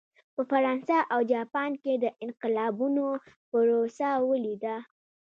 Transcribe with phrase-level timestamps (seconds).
[0.35, 3.05] په فرانسه او جاپان کې د انقلابونو
[3.49, 4.75] پروسه ولیده.